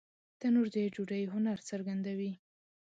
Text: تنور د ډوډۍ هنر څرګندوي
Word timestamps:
تنور 0.39 0.67
د 0.73 0.75
ډوډۍ 0.93 1.23
هنر 1.33 1.57
څرګندوي 1.69 2.31